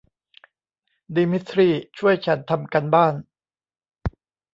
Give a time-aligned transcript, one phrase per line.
[1.15, 1.67] ดีมิสทรี
[1.97, 3.13] ช่วยฉันทำการบ้าน